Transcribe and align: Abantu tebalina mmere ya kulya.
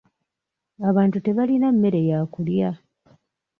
Abantu 0.89 1.17
tebalina 1.25 1.67
mmere 1.75 2.01
ya 2.09 2.19
kulya. 2.33 2.71